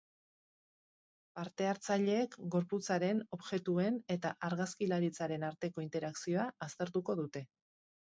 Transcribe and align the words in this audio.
Parte-hartzaileek 1.39 2.37
gorputzaren, 2.55 3.21
objektuen 3.37 3.99
eta 4.15 4.31
argazkilaritzaren 4.47 5.45
arteko 5.51 5.85
interakzioa 5.85 6.47
aztertuko 6.69 7.17
dute. 7.21 7.45